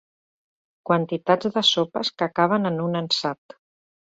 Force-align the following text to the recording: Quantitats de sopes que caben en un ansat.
Quantitats 0.89 1.51
de 1.57 1.63
sopes 1.73 2.11
que 2.23 2.31
caben 2.41 2.71
en 2.73 2.83
un 2.87 3.01
ansat. 3.03 3.61